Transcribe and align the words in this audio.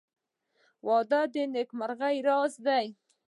•واده 0.87 1.21
د 1.33 1.35
نېکمرغۍ 1.53 2.17
راز 2.27 2.53
دی. 2.65 2.85